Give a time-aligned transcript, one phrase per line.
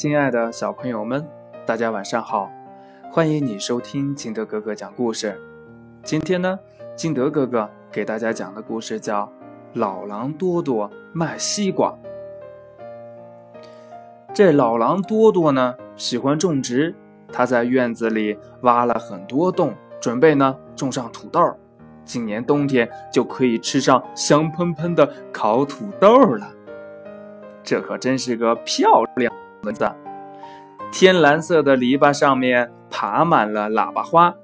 [0.00, 1.28] 亲爱的小朋友们，
[1.66, 2.50] 大家晚上好！
[3.12, 5.38] 欢迎你收听金德哥哥讲故事。
[6.02, 6.58] 今天呢，
[6.96, 9.26] 金德哥哥给大家讲的故事叫
[9.74, 11.94] 《老狼多多卖西瓜》。
[14.32, 16.94] 这老狼多多呢，喜欢种植，
[17.30, 21.54] 他在院子里挖了很多洞，准备呢种上土豆。
[22.06, 26.48] 今年冬天就可以吃上香喷喷的烤土豆了。
[27.62, 29.30] 这可真是个漂亮
[29.62, 29.90] 蚊子！
[30.92, 34.34] 天蓝色的篱笆上面爬满了喇叭花，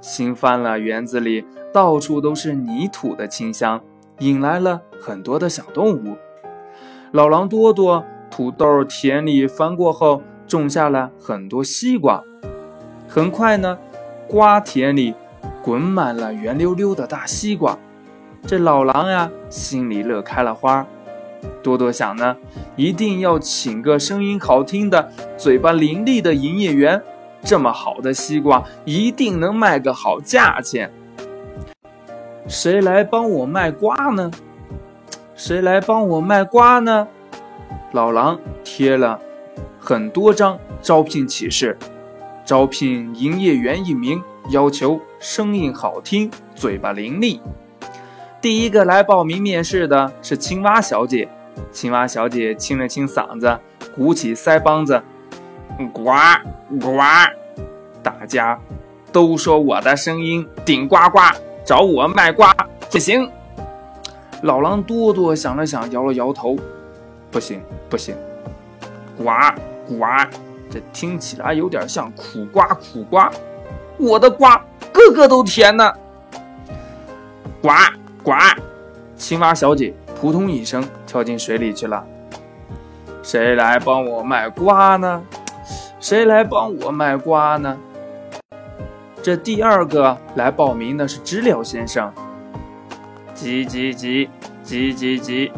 [0.00, 3.80] 新翻了园子里到处都是泥土的清香，
[4.18, 6.16] 引来了很多的小动物。
[7.12, 12.22] 老狼多多土豆田里翻过后，种下了很多西瓜。
[13.08, 13.78] 很快呢，
[14.28, 15.14] 瓜田里
[15.62, 17.78] 滚满了圆溜溜的大西瓜。
[18.46, 20.86] 这老狼呀，心里乐开了花。
[21.62, 22.36] 多多想呢，
[22.76, 27.02] 一定要请个声音好听的、嘴巴伶俐的营业员，
[27.42, 30.90] 这么好的西瓜一定能卖个好价钱。
[32.46, 34.30] 谁来帮我卖瓜呢？
[35.34, 37.08] 谁来帮我卖瓜呢？
[37.92, 39.18] 老狼贴了
[39.78, 41.76] 很多张招聘启事，
[42.44, 47.40] 招聘营业员一名，要求声音好听、嘴巴伶俐。
[48.44, 51.26] 第一个来报名面试的是青蛙小姐。
[51.72, 53.58] 青蛙小姐清了清嗓子，
[53.96, 55.02] 鼓起腮帮子，
[55.94, 56.12] 呱
[56.78, 57.00] 呱！
[58.02, 58.60] 大家
[59.10, 61.20] 都说我的声音顶呱呱，
[61.64, 62.54] 找我卖瓜
[62.90, 63.26] 不行。
[64.42, 66.54] 老狼多多想了想，摇了摇头，
[67.30, 68.14] 不行不行，
[69.16, 69.24] 呱
[69.88, 70.04] 呱，
[70.70, 73.32] 这听起来有点像苦瓜苦瓜，
[73.96, 75.90] 我的瓜个个都甜呢。
[77.62, 77.70] 呱
[78.24, 78.32] 呱，
[79.14, 79.94] 青蛙小姐。
[80.20, 82.02] 扑通一声跳进水里去了。
[83.22, 85.22] 谁来帮我卖瓜呢？
[86.00, 87.76] 谁来帮我卖瓜呢？
[89.22, 92.10] 这第二个来报名的是知了先生。
[93.34, 94.26] 叽叽叽
[94.64, 95.50] 叽叽叽，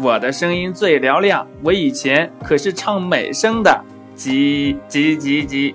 [0.00, 3.84] 我的声音最嘹亮，我以前可是唱美声的。
[4.16, 5.72] 叽叽叽叽，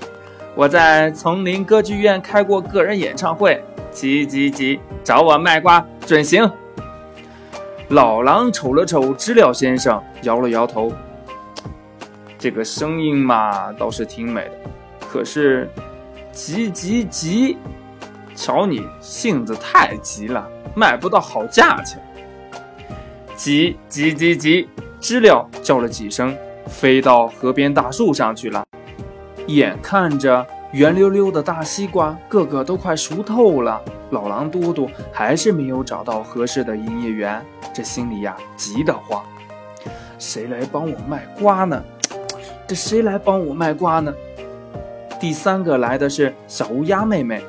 [0.56, 3.64] 我在丛林歌剧院开过个人演唱会。
[3.94, 6.50] 叽叽叽，找我卖瓜准行。
[7.90, 10.92] 老狼瞅了瞅知了先生，摇了摇头。
[12.38, 14.52] 这个声音嘛，倒是挺美的，
[15.10, 15.70] 可是，
[16.32, 17.58] 急急急！
[18.36, 22.00] 瞧你性子太急了，卖不到好价钱。
[23.36, 24.70] 急急急急！
[25.00, 26.36] 知了叫了几声，
[26.68, 28.64] 飞到河边大树上去了。
[29.48, 37.44] 眼看着圆溜溜的大西瓜个个都快熟透了，老狼嘟嘟还是没有找到合适的营业员。
[37.74, 39.24] 这心里呀急得慌，
[40.20, 41.81] 谁来帮我卖瓜呢？
[42.68, 44.14] 这谁来帮我卖瓜呢？
[45.20, 47.42] 第三个来的是小乌鸦妹妹。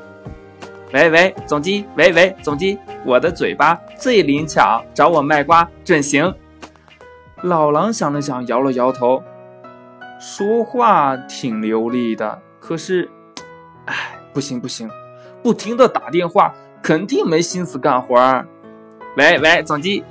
[0.92, 6.32] 喂喂，总机，喂喂，总机，我的嘴巴最灵巧，找我卖瓜准行。
[7.42, 9.22] 老狼想了想，摇了摇头，
[10.20, 13.08] 说话挺流利的，可是，
[13.84, 13.94] 哎，
[14.32, 14.90] 不行不行，
[15.40, 18.44] 不停的打电话，肯定没心思干活儿。
[19.16, 20.02] 喂喂，总机，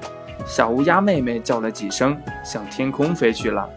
[0.46, 3.68] 小乌鸦妹妹叫了几声，向天空飞去了。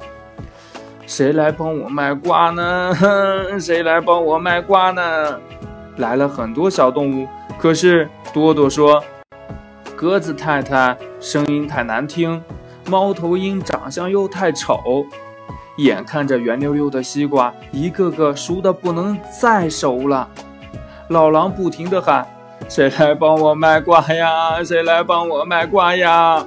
[1.09, 2.95] 谁来帮我卖瓜呢？
[3.59, 5.41] 谁来帮我卖瓜呢？
[5.97, 7.27] 来了很多小动物，
[7.59, 9.03] 可是多多说，
[9.97, 12.41] 鸽子太太声音太难听，
[12.87, 15.05] 猫头鹰长相又太丑。
[15.79, 20.29] 眼看着圆溜溜的西瓜一个个熟的不能再熟了，
[21.09, 22.27] 老狼不停地喊。
[22.69, 24.63] 谁来帮我卖瓜呀？
[24.63, 26.45] 谁来帮我卖瓜呀？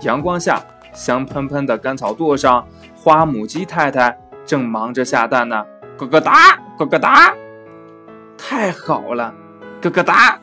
[0.00, 0.60] 阳光下，
[0.94, 2.66] 香喷喷的干草垛上，
[2.96, 5.64] 花母鸡太太正忙着下蛋呢。
[5.98, 7.34] 咯咯哒，咯咯哒，
[8.38, 9.32] 太好了，
[9.82, 10.38] 咯咯哒，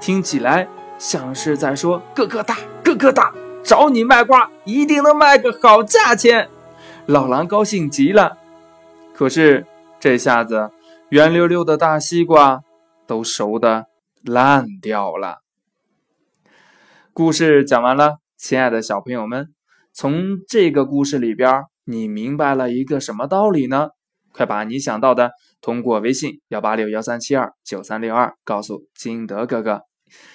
[0.00, 0.66] 听起来
[0.98, 3.32] 像是在说咯咯哒，咯咯哒，
[3.62, 6.48] 找你卖瓜，一定能卖个好价钱。
[7.10, 8.36] 老狼高兴极了。
[9.14, 9.66] 可是
[9.98, 10.70] 这下子，
[11.08, 12.62] 圆溜溜的大西瓜
[13.06, 13.86] 都熟的。
[14.24, 15.38] 烂掉了。
[17.14, 19.54] 故事讲完了，亲爱的小朋友们，
[19.94, 23.90] 从这个故事里边，你明白了一个什么道理呢？
[24.32, 25.30] 快把你想到的
[25.62, 29.82] 通过微信幺八六幺三七二九三六二告诉金德哥哥。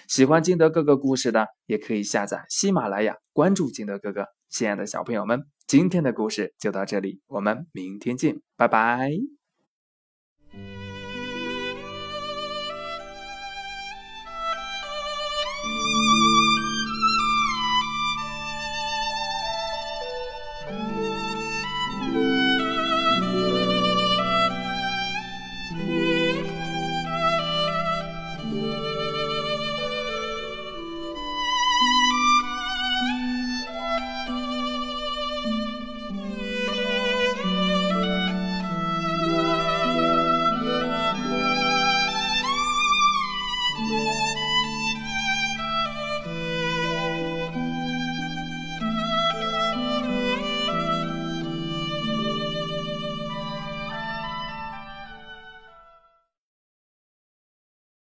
[0.07, 4.25] 喜欢金德哥哥故事的，也可以下载喜马拉雅，关注金德哥哥。
[4.49, 9.11] 亲爱的小朋友们，今天的故事就到这里，我们明天见，拜拜。